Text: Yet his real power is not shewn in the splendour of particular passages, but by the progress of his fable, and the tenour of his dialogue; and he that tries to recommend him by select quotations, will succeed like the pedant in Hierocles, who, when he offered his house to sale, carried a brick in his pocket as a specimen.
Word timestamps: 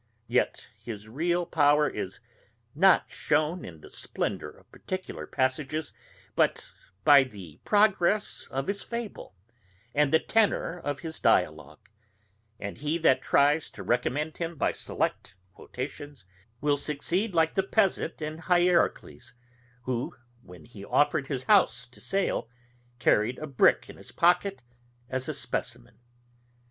Yet 0.27 0.65
his 0.79 1.07
real 1.07 1.45
power 1.45 1.87
is 1.87 2.21
not 2.73 3.11
shewn 3.11 3.63
in 3.63 3.81
the 3.81 3.91
splendour 3.91 4.49
of 4.49 4.71
particular 4.71 5.27
passages, 5.27 5.93
but 6.35 6.65
by 7.03 7.23
the 7.23 7.59
progress 7.65 8.47
of 8.49 8.65
his 8.65 8.81
fable, 8.81 9.35
and 9.93 10.11
the 10.11 10.17
tenour 10.17 10.81
of 10.83 11.01
his 11.01 11.19
dialogue; 11.19 11.87
and 12.59 12.79
he 12.79 12.97
that 12.97 13.21
tries 13.21 13.69
to 13.69 13.83
recommend 13.83 14.37
him 14.37 14.55
by 14.55 14.71
select 14.71 15.35
quotations, 15.53 16.25
will 16.61 16.77
succeed 16.77 17.35
like 17.35 17.53
the 17.53 17.61
pedant 17.61 18.23
in 18.23 18.39
Hierocles, 18.39 19.33
who, 19.83 20.15
when 20.41 20.65
he 20.65 20.83
offered 20.83 21.27
his 21.27 21.43
house 21.43 21.85
to 21.85 22.01
sale, 22.01 22.49
carried 22.97 23.37
a 23.37 23.45
brick 23.45 23.87
in 23.87 23.97
his 23.97 24.11
pocket 24.11 24.63
as 25.11 25.29
a 25.29 25.33
specimen. 25.35 25.99